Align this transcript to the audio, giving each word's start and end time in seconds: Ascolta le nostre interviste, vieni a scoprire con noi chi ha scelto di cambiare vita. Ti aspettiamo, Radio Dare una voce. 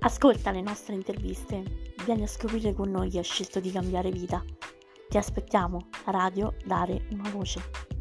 Ascolta 0.00 0.52
le 0.52 0.60
nostre 0.60 0.94
interviste, 0.94 1.92
vieni 2.04 2.22
a 2.22 2.28
scoprire 2.28 2.72
con 2.72 2.88
noi 2.88 3.08
chi 3.08 3.18
ha 3.18 3.22
scelto 3.22 3.58
di 3.58 3.72
cambiare 3.72 4.10
vita. 4.10 4.44
Ti 5.08 5.16
aspettiamo, 5.18 5.88
Radio 6.04 6.54
Dare 6.64 7.08
una 7.10 7.28
voce. 7.30 7.97